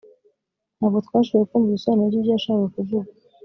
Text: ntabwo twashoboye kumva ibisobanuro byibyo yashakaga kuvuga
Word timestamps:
ntabwo 0.77 0.97
twashoboye 1.07 1.45
kumva 1.49 1.69
ibisobanuro 1.69 2.07
byibyo 2.09 2.31
yashakaga 2.33 2.67
kuvuga 2.75 3.09